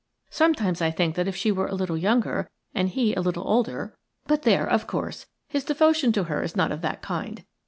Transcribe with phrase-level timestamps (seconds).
[0.31, 3.95] Sometimes I think that if she were a little younger and he a little older–
[4.25, 7.45] but, there, of course, his devotion to her is not of that kind.